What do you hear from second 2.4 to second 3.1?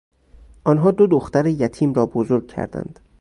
کردند.